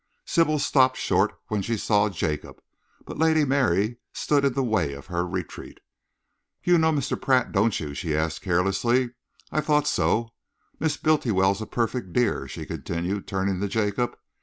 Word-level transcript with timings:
Sybil 0.25 0.57
stopped 0.57 0.97
short 0.97 1.39
when 1.49 1.61
she 1.61 1.77
saw 1.77 2.09
Jacob, 2.09 2.59
but 3.05 3.19
Lady 3.19 3.45
Mary 3.45 3.97
stood 4.13 4.43
in 4.43 4.53
the 4.53 4.63
way 4.63 4.93
of 4.93 5.05
her 5.05 5.27
retreat. 5.27 5.79
"You 6.63 6.79
know 6.79 6.91
Mr. 6.91 7.21
Pratt, 7.21 7.51
don't 7.51 7.79
you?" 7.79 7.93
she 7.93 8.15
asked 8.15 8.41
carelessly. 8.41 9.11
"I 9.51 9.61
thought 9.61 9.85
so. 9.87 10.33
Miss 10.79 10.97
Bultiwell's 10.97 11.61
a 11.61 11.67
perfect 11.67 12.13
dear," 12.13 12.47
she 12.47 12.65
continued, 12.65 13.27
turning 13.27 13.59
to 13.59 13.67
Jacob. 13.67 14.17